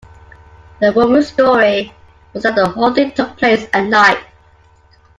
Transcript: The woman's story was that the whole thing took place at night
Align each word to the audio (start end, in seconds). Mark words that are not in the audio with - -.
The 0.79 0.91
woman's 0.93 1.27
story 1.27 1.93
was 2.33 2.41
that 2.41 2.55
the 2.55 2.67
whole 2.67 2.91
thing 2.91 3.11
took 3.11 3.37
place 3.37 3.67
at 3.71 3.83
night 3.85 4.17